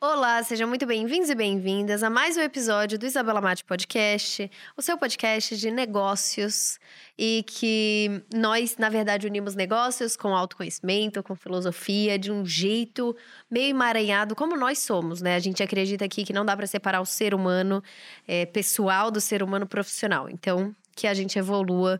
[0.00, 4.80] Olá, sejam muito bem-vindos e bem-vindas a mais um episódio do Isabela Mate Podcast, o
[4.80, 6.78] seu podcast de negócios
[7.18, 13.16] e que nós, na verdade, unimos negócios com autoconhecimento, com filosofia, de um jeito
[13.50, 15.34] meio emaranhado, como nós somos, né?
[15.34, 17.82] A gente acredita aqui que não dá para separar o ser humano
[18.24, 20.30] é, pessoal do ser humano profissional.
[20.30, 21.98] Então, que a gente evolua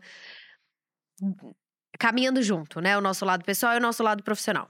[1.99, 2.97] caminhando junto, né?
[2.97, 4.69] O nosso lado pessoal e o nosso lado profissional.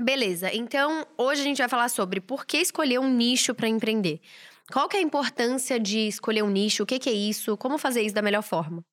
[0.00, 4.20] Beleza, então hoje a gente vai falar sobre por que escolher um nicho para empreender.
[4.72, 6.84] Qual que é a importância de escolher um nicho?
[6.84, 7.56] O que, que é isso?
[7.56, 8.84] Como fazer isso da melhor forma?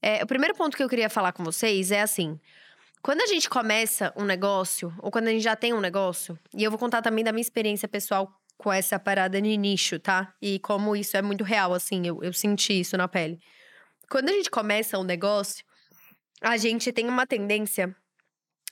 [0.00, 2.40] É, o primeiro ponto que eu queria falar com vocês é assim:
[3.02, 6.64] quando a gente começa um negócio, ou quando a gente já tem um negócio, e
[6.64, 10.32] eu vou contar também da minha experiência pessoal com essa parada de nicho, tá?
[10.40, 13.38] E como isso é muito real, assim, eu, eu senti isso na pele.
[14.08, 15.62] Quando a gente começa um negócio,
[16.40, 17.94] a gente tem uma tendência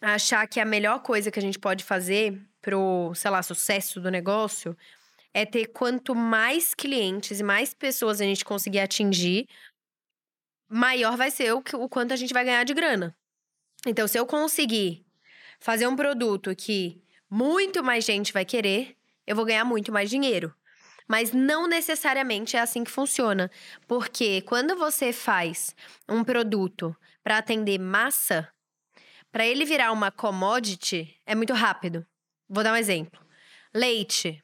[0.01, 4.11] achar que a melhor coisa que a gente pode fazer pro, sei lá, sucesso do
[4.11, 4.77] negócio
[5.33, 9.47] é ter quanto mais clientes e mais pessoas a gente conseguir atingir,
[10.69, 13.17] maior vai ser o, o quanto a gente vai ganhar de grana.
[13.87, 15.05] Então, se eu conseguir
[15.61, 20.55] fazer um produto que muito mais gente vai querer, eu vou ganhar muito mais dinheiro.
[21.09, 23.51] Mas não necessariamente é assim que funciona.
[23.87, 25.75] Porque quando você faz
[26.09, 28.49] um produto para atender massa,
[29.37, 32.07] para ele virar uma commodity, é muito rápido.
[32.49, 33.21] Vou dar um exemplo.
[33.75, 34.43] Leite.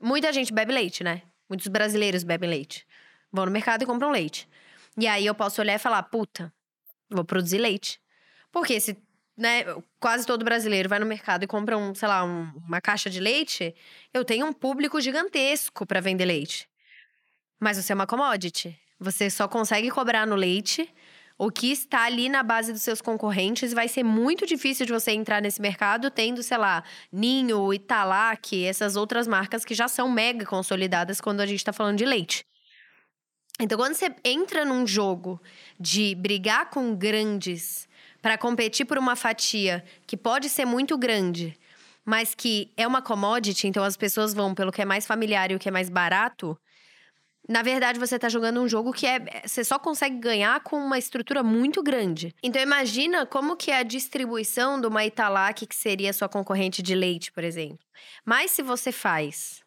[0.00, 1.22] Muita gente bebe leite, né?
[1.48, 2.86] Muitos brasileiros bebem leite.
[3.32, 4.48] Vão no mercado e compram leite.
[4.96, 6.54] E aí eu posso olhar e falar, puta,
[7.10, 8.00] vou produzir leite.
[8.52, 8.96] Porque se
[9.36, 9.64] né,
[9.98, 13.18] quase todo brasileiro vai no mercado e compra um, sei lá, um, uma caixa de
[13.18, 13.74] leite,
[14.14, 16.68] eu tenho um público gigantesco para vender leite.
[17.58, 18.78] Mas você é uma commodity.
[19.00, 20.88] Você só consegue cobrar no leite
[21.38, 23.72] o que está ali na base dos seus concorrentes.
[23.72, 28.96] Vai ser muito difícil de você entrar nesse mercado tendo, sei lá, Ninho, Italac, essas
[28.96, 32.44] outras marcas que já são mega consolidadas quando a gente está falando de leite.
[33.58, 35.40] Então, quando você entra num jogo
[35.80, 37.88] de brigar com grandes
[38.20, 41.58] para competir por uma fatia que pode ser muito grande,
[42.04, 45.54] mas que é uma commodity, então as pessoas vão pelo que é mais familiar e
[45.54, 46.56] o que é mais barato,
[47.48, 49.42] na verdade, você está jogando um jogo que é.
[49.46, 52.34] Você só consegue ganhar com uma estrutura muito grande.
[52.42, 56.94] Então imagina como que é a distribuição de uma Italac, que seria sua concorrente de
[56.94, 57.78] leite, por exemplo.
[58.24, 59.62] Mas se você faz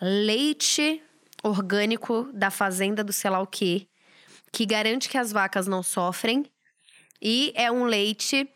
[0.00, 1.00] leite
[1.42, 3.86] orgânico da fazenda do sei lá o quê,
[4.50, 6.44] que garante que as vacas não sofrem,
[7.22, 8.48] e é um leite.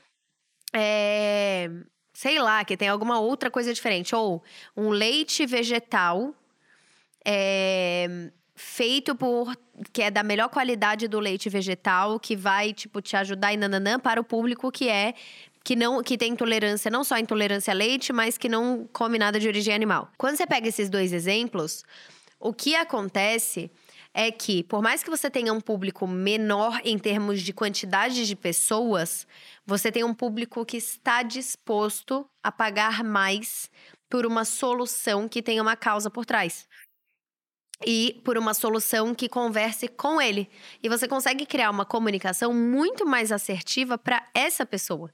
[0.73, 1.71] É,
[2.13, 4.17] sei lá, que tem alguma outra coisa diferente.
[4.17, 4.43] Ou
[4.77, 6.35] um leite vegetal.
[7.25, 9.57] É, feito por
[9.93, 13.99] que é da melhor qualidade do leite vegetal, que vai tipo te ajudar e nananã
[13.99, 15.15] para o público que é
[15.65, 19.41] que não que tem intolerância, não só intolerância a leite, mas que não come nada
[19.41, 20.11] de origem animal.
[20.19, 21.83] Quando você pega esses dois exemplos,
[22.39, 23.71] o que acontece
[24.13, 28.37] é que, por mais que você tenha um público menor em termos de quantidade de
[28.37, 29.27] pessoas,
[29.67, 33.69] você tem um público que está disposto a pagar mais
[34.09, 36.69] por uma solução que tenha uma causa por trás
[37.85, 40.49] e por uma solução que converse com ele.
[40.83, 45.11] E você consegue criar uma comunicação muito mais assertiva para essa pessoa.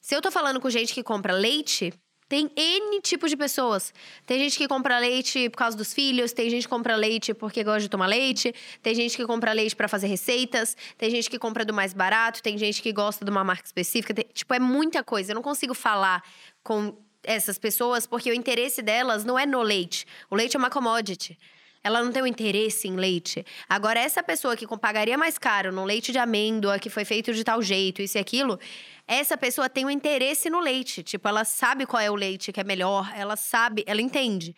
[0.00, 1.92] Se eu tô falando com gente que compra leite,
[2.28, 3.92] tem N tipos de pessoas.
[4.26, 7.62] Tem gente que compra leite por causa dos filhos, tem gente que compra leite porque
[7.62, 11.38] gosta de tomar leite, tem gente que compra leite para fazer receitas, tem gente que
[11.38, 14.12] compra do mais barato, tem gente que gosta de uma marca específica.
[14.12, 15.32] Tem, tipo, é muita coisa.
[15.32, 16.22] Eu não consigo falar
[16.62, 20.06] com essas pessoas porque o interesse delas não é no leite.
[20.30, 21.38] O leite é uma commodity
[21.84, 23.44] ela não tem um interesse em leite.
[23.68, 27.44] Agora, essa pessoa que pagaria mais caro no leite de amêndoa, que foi feito de
[27.44, 28.58] tal jeito, isso e aquilo,
[29.06, 31.02] essa pessoa tem um interesse no leite.
[31.02, 34.56] Tipo, ela sabe qual é o leite que é melhor, ela sabe, ela entende.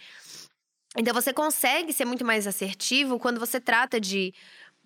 [0.96, 4.32] Então, você consegue ser muito mais assertivo quando você trata de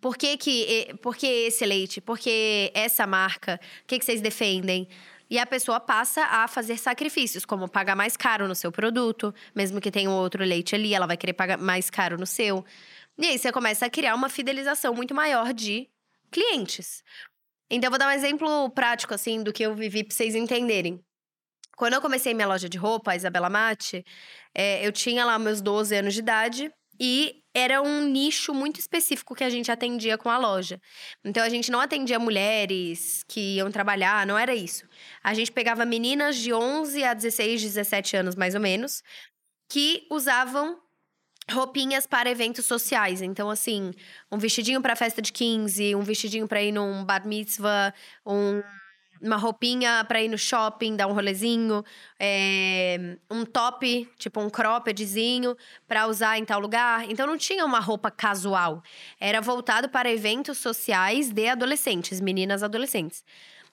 [0.01, 2.01] por que, que por que esse leite?
[2.01, 3.61] Por que essa marca?
[3.83, 4.89] O que, que vocês defendem?
[5.31, 9.81] E a pessoa passa a fazer sacrifícios, como pagar mais caro no seu produto, mesmo
[9.81, 12.65] que tenha um outro leite ali, ela vai querer pagar mais caro no seu.
[13.17, 15.89] E aí você começa a criar uma fidelização muito maior de
[16.33, 17.05] clientes.
[17.71, 21.01] Então, eu vou dar um exemplo prático, assim, do que eu vivi pra vocês entenderem.
[21.77, 24.05] Quando eu comecei minha loja de roupa, a Isabela Mate,
[24.53, 29.35] é, eu tinha lá meus 12 anos de idade e era um nicho muito específico
[29.35, 30.81] que a gente atendia com a loja.
[31.25, 34.87] Então a gente não atendia mulheres que iam trabalhar, não era isso.
[35.23, 39.03] A gente pegava meninas de 11 a 16, 17 anos mais ou menos,
[39.69, 40.79] que usavam
[41.51, 43.21] roupinhas para eventos sociais.
[43.23, 43.93] Então, assim,
[44.31, 47.93] um vestidinho para festa de 15, um vestidinho para ir num bar mitzvah,
[48.25, 48.63] um
[49.21, 51.85] uma roupinha para ir no shopping, dar um rolezinho,
[52.19, 55.57] é, um top, tipo um croppedzinho
[55.87, 57.11] para usar em tal lugar.
[57.11, 58.83] Então não tinha uma roupa casual.
[59.19, 63.25] Era voltado para eventos sociais de adolescentes, meninas adolescentes.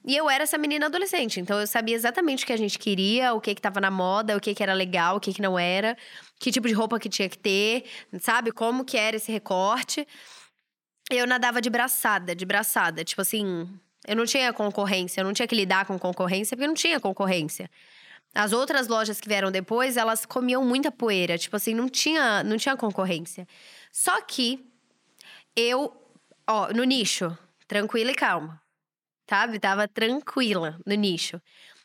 [0.06, 3.34] E eu era essa menina adolescente, então eu sabia exatamente o que a gente queria,
[3.34, 5.60] o que que tava na moda, o que que era legal, o que que não
[5.60, 5.98] era,
[6.40, 7.84] que tipo de roupa que tinha que ter,
[8.22, 8.52] sabe?
[8.52, 10.08] Como que era esse recorte.
[11.10, 13.68] Eu nadava de braçada, de braçada, tipo assim,
[14.08, 17.70] eu não tinha concorrência, eu não tinha que lidar com concorrência, porque não tinha concorrência.
[18.34, 22.58] As outras lojas que vieram depois, elas comiam muita poeira, tipo assim, não tinha, não
[22.58, 23.48] tinha concorrência.
[23.92, 24.66] Só que
[25.56, 25.94] eu,
[26.48, 27.38] ó, no nicho,
[27.68, 28.62] tranquila e calma
[29.30, 29.60] sabe?
[29.60, 31.42] Tava tranquila no nicho.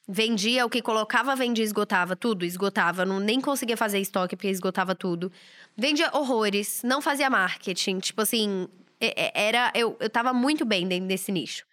[0.08, 4.94] Vendia o que colocava, vendia, esgotava tudo, esgotava, não nem conseguia fazer estoque porque esgotava
[4.94, 5.30] tudo.
[5.76, 8.68] Vendia horrores, não fazia marketing, tipo assim,
[9.00, 11.64] era eu, eu tava muito bem dentro desse nicho.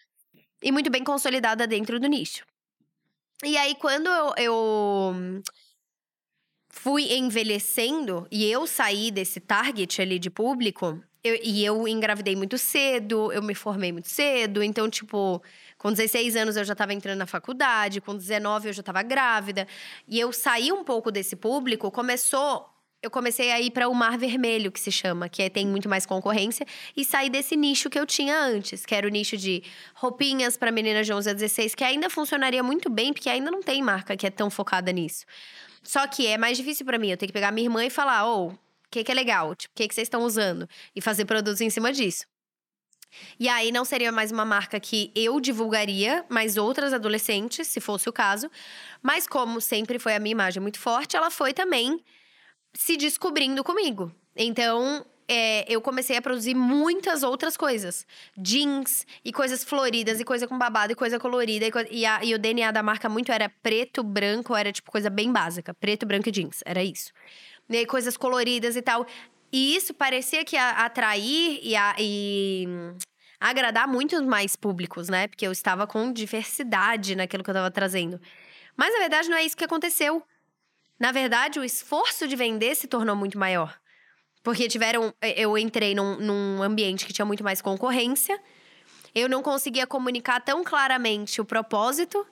[0.61, 2.45] E muito bem consolidada dentro do nicho.
[3.44, 5.41] E aí quando eu, eu
[6.69, 12.57] fui envelhecendo e eu saí desse target ali de público, eu, e eu engravidei muito
[12.57, 15.41] cedo, eu me formei muito cedo, então, tipo,
[15.77, 19.67] com 16 anos eu já estava entrando na faculdade, com 19 eu já estava grávida.
[20.07, 22.65] E eu saí um pouco desse público, começou.
[23.01, 25.87] Eu comecei a ir para o Mar Vermelho, que se chama, que é, tem muito
[25.87, 26.65] mais concorrência,
[26.97, 29.63] e saí desse nicho que eu tinha antes, que era o nicho de
[29.95, 33.61] roupinhas para meninas de 11 a 16, que ainda funcionaria muito bem, porque ainda não
[33.63, 35.25] tem marca que é tão focada nisso.
[35.81, 38.27] Só que é mais difícil para mim, eu tenho que pegar minha irmã e falar:
[38.27, 38.57] ô, oh, o
[38.91, 39.55] que, que é legal?
[39.55, 40.67] Tipo, o que, que vocês estão usando?
[40.93, 42.25] E fazer produtos em cima disso.
[43.39, 48.09] E aí não seria mais uma marca que eu divulgaria, mas outras adolescentes, se fosse
[48.09, 48.51] o caso.
[49.01, 52.03] Mas como sempre foi a minha imagem muito forte, ela foi também
[52.74, 54.12] se descobrindo comigo.
[54.36, 58.06] Então, é, eu comecei a produzir muitas outras coisas.
[58.38, 61.66] Jeans, e coisas floridas, e coisa com babado, e coisa colorida.
[61.66, 64.92] E, co e, a, e o DNA da marca muito era preto, branco, era tipo
[64.92, 65.74] coisa bem básica.
[65.74, 67.12] Preto, branco e jeans, era isso
[67.69, 69.06] né, coisas coloridas e tal.
[69.51, 72.68] E isso parecia que ia atrair e, a, e
[73.39, 75.27] agradar muitos mais públicos, né?
[75.27, 78.19] Porque eu estava com diversidade naquilo que eu estava trazendo.
[78.75, 80.24] Mas na verdade não é isso que aconteceu.
[80.99, 83.79] Na verdade, o esforço de vender se tornou muito maior.
[84.43, 85.13] Porque tiveram.
[85.21, 88.39] Eu entrei num, num ambiente que tinha muito mais concorrência.
[89.13, 92.25] Eu não conseguia comunicar tão claramente o propósito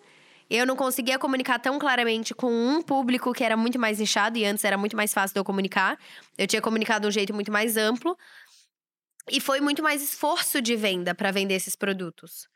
[0.50, 4.46] eu não conseguia comunicar tão claramente com um público que era muito mais inchado e
[4.46, 6.00] antes era muito mais fácil de eu comunicar.
[6.38, 8.18] Eu tinha comunicado de um jeito muito mais amplo.
[9.30, 12.48] E foi muito mais esforço de venda para vender esses produtos.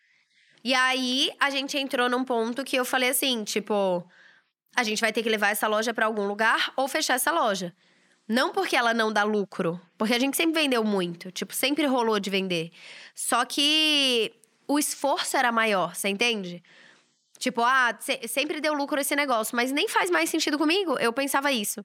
[0.63, 4.07] E aí a gente entrou num ponto que eu falei assim, tipo,
[4.75, 7.73] a gente vai ter que levar essa loja para algum lugar ou fechar essa loja.
[8.27, 12.19] Não porque ela não dá lucro, porque a gente sempre vendeu muito, tipo, sempre rolou
[12.19, 12.71] de vender.
[13.13, 14.33] Só que
[14.68, 16.63] o esforço era maior, você entende?
[17.38, 17.97] Tipo, ah,
[18.27, 20.97] sempre deu lucro esse negócio, mas nem faz mais sentido comigo.
[21.00, 21.83] Eu pensava isso.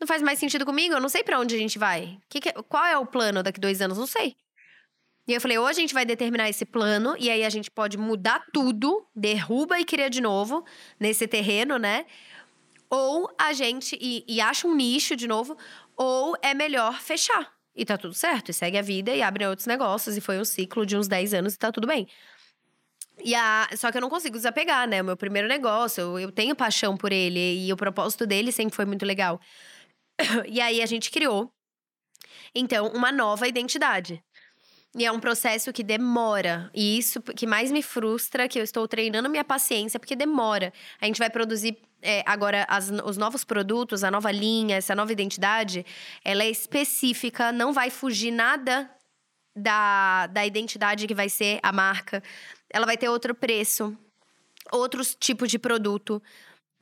[0.00, 0.94] Não faz mais sentido comigo?
[0.94, 2.18] Eu não sei para onde a gente vai.
[2.28, 3.96] Que que, qual é o plano daqui dois anos?
[3.96, 4.34] Não sei.
[5.26, 7.96] E eu falei, ou a gente vai determinar esse plano, e aí a gente pode
[7.96, 10.64] mudar tudo, derruba e cria de novo
[10.98, 12.06] nesse terreno, né?
[12.90, 13.96] Ou a gente.
[14.00, 15.56] E, e acha um nicho de novo,
[15.96, 17.52] ou é melhor fechar.
[17.74, 20.16] E tá tudo certo, e segue a vida e abre outros negócios.
[20.16, 22.08] E foi um ciclo de uns 10 anos e tá tudo bem.
[23.24, 25.00] E a, só que eu não consigo desapegar, né?
[25.00, 28.74] O meu primeiro negócio, eu, eu tenho paixão por ele e o propósito dele sempre
[28.74, 29.40] foi muito legal.
[30.46, 31.50] E aí a gente criou,
[32.54, 34.22] então, uma nova identidade.
[34.96, 36.70] E é um processo que demora.
[36.74, 40.72] E isso que mais me frustra, que eu estou treinando minha paciência, porque demora.
[41.00, 45.12] A gente vai produzir é, agora as, os novos produtos, a nova linha, essa nova
[45.12, 45.86] identidade,
[46.24, 48.90] ela é específica, não vai fugir nada
[49.56, 52.22] da, da identidade que vai ser a marca
[52.72, 53.96] ela vai ter outro preço,
[54.72, 56.22] outros tipos de produto.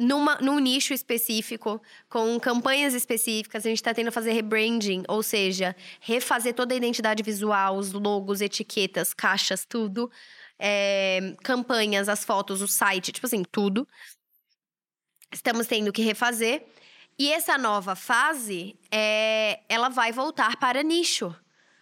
[0.00, 5.76] Numa, num nicho específico, com campanhas específicas, a gente está tendo fazer rebranding, ou seja,
[6.00, 10.10] refazer toda a identidade visual, os logos, etiquetas, caixas, tudo.
[10.58, 13.86] É, campanhas, as fotos, o site, tipo assim, tudo.
[15.30, 16.64] Estamos tendo que refazer.
[17.18, 21.34] E essa nova fase, é, ela vai voltar para nicho,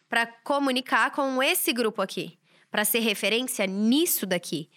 [0.09, 2.39] para comunicar com esse grupo aqui
[2.71, 4.69] para ser referência nisso daqui.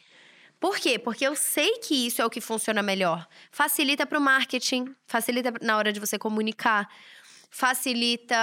[0.61, 0.99] Por quê?
[0.99, 3.27] Porque eu sei que isso é o que funciona melhor.
[3.51, 6.87] Facilita para o marketing, facilita na hora de você comunicar,
[7.49, 8.37] facilita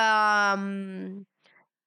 [0.59, 1.25] hum,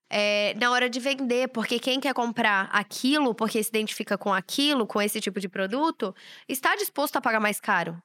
[0.09, 4.87] é, na hora de vender, porque quem quer comprar aquilo, porque se identifica com aquilo,
[4.87, 6.15] com esse tipo de produto,
[6.47, 8.01] está disposto a pagar mais caro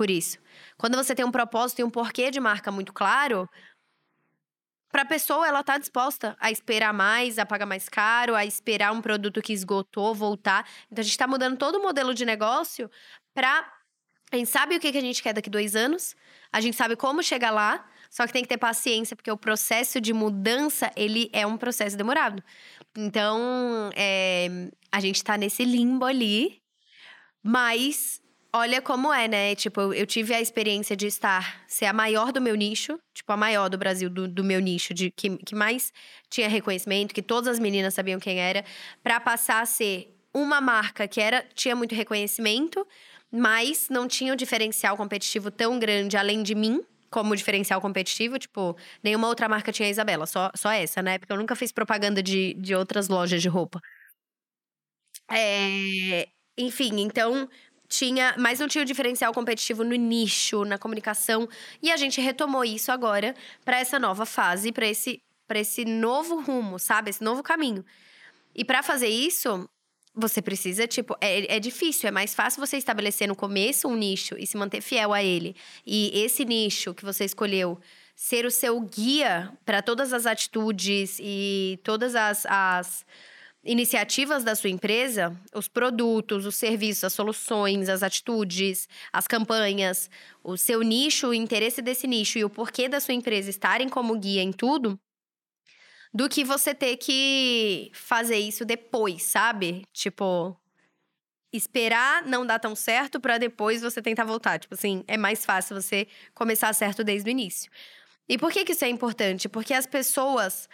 [0.00, 0.38] por isso.
[0.78, 3.46] Quando você tem um propósito e um porquê de marca muito claro,
[4.90, 8.92] para a pessoa ela tá disposta a esperar mais, a pagar mais caro, a esperar
[8.92, 10.66] um produto que esgotou voltar.
[10.90, 12.90] Então a gente está mudando todo o modelo de negócio
[13.32, 13.72] para
[14.32, 16.14] a gente sabe o que a gente quer daqui dois anos,
[16.52, 20.00] a gente sabe como chegar lá, só que tem que ter paciência, porque o processo
[20.00, 22.42] de mudança, ele é um processo demorado.
[22.96, 26.62] Então, é, a gente tá nesse limbo ali,
[27.42, 28.20] mas
[28.52, 29.54] olha como é, né?
[29.54, 33.36] Tipo, eu tive a experiência de estar, ser a maior do meu nicho, tipo, a
[33.36, 35.92] maior do Brasil, do, do meu nicho, de que, que mais
[36.28, 38.64] tinha reconhecimento, que todas as meninas sabiam quem era,
[39.02, 42.86] para passar a ser uma marca que era tinha muito reconhecimento,
[43.30, 46.82] mas não tinha um diferencial competitivo tão grande além de mim.
[47.10, 51.18] Como diferencial competitivo, tipo, nenhuma outra marca tinha a Isabela, só, só essa, né?
[51.18, 53.80] Porque eu nunca fiz propaganda de, de outras lojas de roupa.
[55.28, 56.28] É,
[56.58, 57.48] enfim, então
[57.90, 61.48] tinha, mas não tinha o diferencial competitivo no nicho, na comunicação,
[61.82, 66.40] e a gente retomou isso agora para essa nova fase, para esse para esse novo
[66.40, 67.10] rumo, sabe?
[67.10, 67.84] Esse novo caminho.
[68.54, 69.68] E para fazer isso,
[70.14, 74.36] você precisa, tipo, é, é difícil, é mais fácil você estabelecer no começo um nicho
[74.38, 75.56] e se manter fiel a ele.
[75.84, 77.80] E esse nicho que você escolheu
[78.14, 83.04] ser o seu guia para todas as atitudes e todas as, as
[83.62, 90.08] iniciativas da sua empresa, os produtos, os serviços, as soluções, as atitudes, as campanhas,
[90.42, 94.18] o seu nicho, o interesse desse nicho e o porquê da sua empresa estarem como
[94.18, 94.98] guia em tudo,
[96.12, 99.84] do que você ter que fazer isso depois, sabe?
[99.92, 100.56] Tipo,
[101.52, 104.58] esperar não dar tão certo para depois você tentar voltar.
[104.58, 107.70] Tipo assim, é mais fácil você começar certo desde o início.
[108.28, 109.48] E por que, que isso é importante?
[109.48, 110.68] Porque as pessoas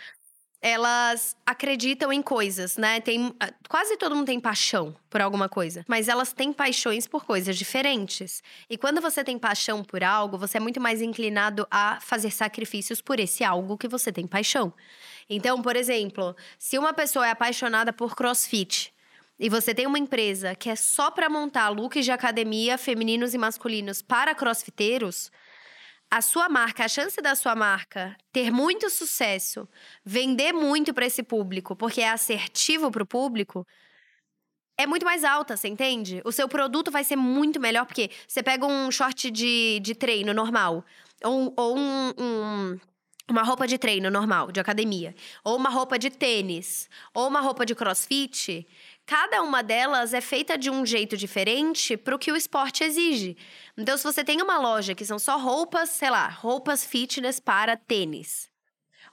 [0.60, 3.00] elas acreditam em coisas, né?
[3.00, 3.34] Tem,
[3.68, 8.42] quase todo mundo tem paixão por alguma coisa, mas elas têm paixões por coisas diferentes.
[8.68, 13.00] E quando você tem paixão por algo, você é muito mais inclinado a fazer sacrifícios
[13.00, 14.72] por esse algo que você tem paixão.
[15.28, 18.92] Então, por exemplo, se uma pessoa é apaixonada por crossfit
[19.38, 23.38] e você tem uma empresa que é só para montar looks de academia femininos e
[23.38, 25.30] masculinos para crossfiteiros,
[26.10, 29.68] a sua marca, a chance da sua marca ter muito sucesso,
[30.04, 33.66] vender muito para esse público, porque é assertivo para o público,
[34.78, 36.20] é muito mais alta, você entende?
[36.24, 40.34] O seu produto vai ser muito melhor, porque você pega um short de, de treino
[40.34, 40.84] normal,
[41.24, 42.80] ou, ou um, um
[43.28, 47.66] uma roupa de treino normal, de academia, ou uma roupa de tênis, ou uma roupa
[47.66, 48.66] de crossfit,
[49.06, 53.36] cada uma delas é feita de um jeito diferente para o que o esporte exige.
[53.78, 57.76] Então, se você tem uma loja que são só roupas, sei lá, roupas fitness para
[57.76, 58.50] tênis,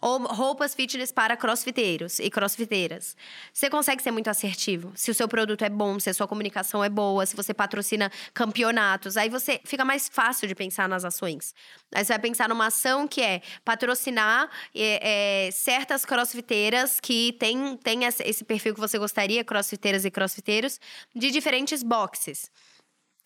[0.03, 3.15] ou roupas fitness para crossfiteiros e crossfiteiras.
[3.53, 4.91] Você consegue ser muito assertivo.
[4.95, 8.12] Se o seu produto é bom, se a sua comunicação é boa, se você patrocina
[8.33, 11.55] campeonatos, aí você fica mais fácil de pensar nas ações.
[11.95, 17.77] Aí você vai pensar numa ação que é patrocinar é, é, certas crossfiteiras que tem,
[17.77, 20.81] tem esse perfil que você gostaria, crossfiteiras e crossfiteiros,
[21.15, 22.51] de diferentes boxes.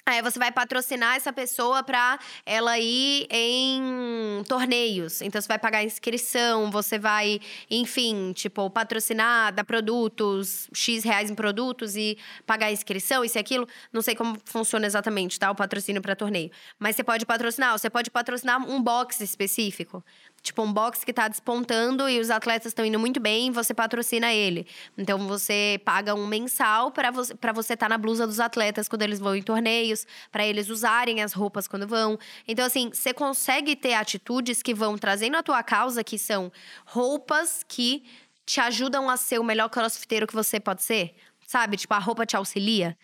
[0.07, 5.21] Aí você vai patrocinar essa pessoa para ela ir em torneios.
[5.21, 11.35] Então você vai pagar inscrição, você vai, enfim, tipo, patrocinar, dar produtos, X reais em
[11.35, 13.67] produtos e pagar inscrição, isso e aquilo.
[13.91, 15.51] Não sei como funciona exatamente, tá?
[15.51, 16.51] O patrocínio para torneio.
[16.79, 20.01] Mas você pode patrocinar, você pode patrocinar um box específico
[20.41, 24.33] tipo um box que está despontando e os atletas estão indo muito bem, você patrocina
[24.33, 24.67] ele.
[24.97, 28.87] Então você paga um mensal para você para você estar tá na blusa dos atletas
[28.87, 32.17] quando eles vão em torneios, para eles usarem as roupas quando vão.
[32.47, 36.51] Então assim, você consegue ter atitudes que vão trazendo a tua causa, que são
[36.85, 38.03] roupas que
[38.45, 41.15] te ajudam a ser o melhor crossfiteiro que você pode ser,
[41.45, 41.75] sabe?
[41.77, 42.97] Tipo a roupa te auxilia.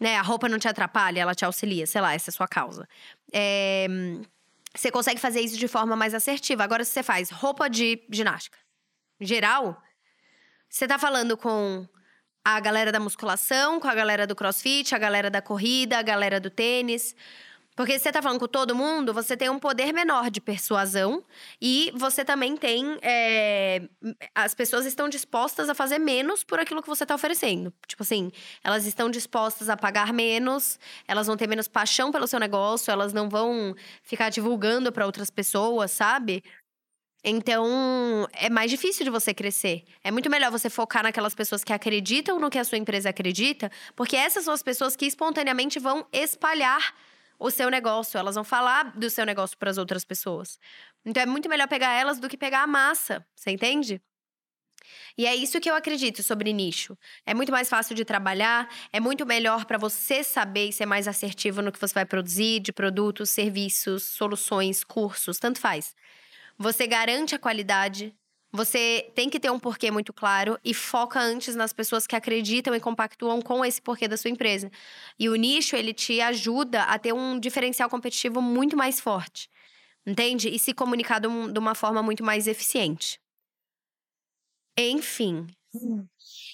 [0.00, 2.46] Né, a roupa não te atrapalha, ela te auxilia, sei lá, essa é a sua
[2.46, 2.88] causa.
[3.32, 3.88] É,
[4.74, 6.64] você consegue fazer isso de forma mais assertiva.
[6.64, 8.58] Agora, se você faz roupa de ginástica
[9.20, 9.82] geral,
[10.68, 11.86] você tá falando com
[12.44, 16.40] a galera da musculação, com a galera do crossfit, a galera da corrida, a galera
[16.40, 17.14] do tênis.
[17.78, 21.22] Porque se você tá falando com todo mundo, você tem um poder menor de persuasão
[21.62, 22.98] e você também tem.
[23.00, 23.82] É,
[24.34, 27.72] as pessoas estão dispostas a fazer menos por aquilo que você tá oferecendo.
[27.86, 28.32] Tipo assim,
[28.64, 33.12] elas estão dispostas a pagar menos, elas vão ter menos paixão pelo seu negócio, elas
[33.12, 36.42] não vão ficar divulgando para outras pessoas, sabe?
[37.22, 39.84] Então, é mais difícil de você crescer.
[40.02, 43.70] É muito melhor você focar naquelas pessoas que acreditam no que a sua empresa acredita,
[43.94, 46.92] porque essas são as pessoas que espontaneamente vão espalhar
[47.38, 50.58] o seu negócio, elas vão falar do seu negócio para as outras pessoas.
[51.04, 54.02] Então é muito melhor pegar elas do que pegar a massa, você entende?
[55.16, 56.96] E é isso que eu acredito sobre nicho.
[57.26, 61.08] É muito mais fácil de trabalhar, é muito melhor para você saber e ser mais
[61.08, 65.94] assertivo no que você vai produzir de produtos, serviços, soluções, cursos, tanto faz.
[66.58, 68.14] Você garante a qualidade.
[68.52, 72.74] Você tem que ter um porquê muito claro e foca antes nas pessoas que acreditam
[72.74, 74.70] e compactuam com esse porquê da sua empresa.
[75.18, 79.50] E o nicho, ele te ajuda a ter um diferencial competitivo muito mais forte.
[80.06, 80.48] Entende?
[80.48, 81.28] E se comunicar de
[81.58, 83.20] uma forma muito mais eficiente.
[84.78, 85.46] Enfim.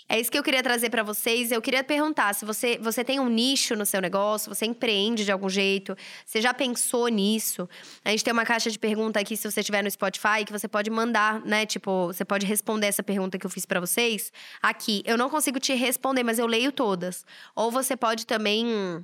[0.09, 1.51] É isso que eu queria trazer para vocês.
[1.51, 5.33] Eu queria perguntar se você, você tem um nicho no seu negócio, você empreende de
[5.33, 7.69] algum jeito, você já pensou nisso?
[8.05, 10.69] A gente tem uma caixa de pergunta aqui, se você estiver no Spotify, que você
[10.69, 11.65] pode mandar, né?
[11.65, 15.03] Tipo, você pode responder essa pergunta que eu fiz para vocês aqui.
[15.07, 17.25] Eu não consigo te responder, mas eu leio todas.
[17.55, 19.01] Ou você pode também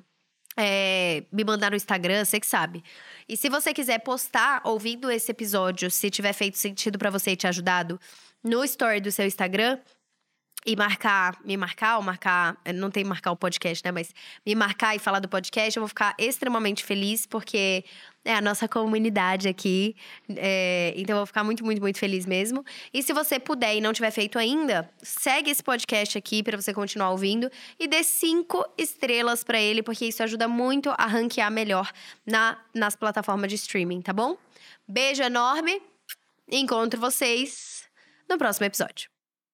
[0.56, 2.82] é, me mandar no Instagram, você que sabe.
[3.28, 7.36] E se você quiser postar ouvindo esse episódio, se tiver feito sentido para você e
[7.36, 7.98] te ajudado,
[8.42, 9.78] no story do seu Instagram,
[10.64, 13.90] e marcar, me marcar ou marcar, eh, não tem marcar o podcast, né?
[13.90, 14.14] Mas
[14.44, 17.84] me marcar e falar do podcast, eu vou ficar extremamente feliz, porque
[18.24, 19.96] é a nossa comunidade aqui.
[20.28, 22.64] É, então eu vou ficar muito, muito, muito feliz mesmo.
[22.92, 26.74] E se você puder e não tiver feito ainda, segue esse podcast aqui para você
[26.74, 31.90] continuar ouvindo e dê cinco estrelas para ele, porque isso ajuda muito a ranquear melhor
[32.26, 34.36] na, nas plataformas de streaming, tá bom?
[34.86, 35.80] Beijo enorme.
[36.50, 37.84] Encontro vocês
[38.28, 39.09] no próximo episódio.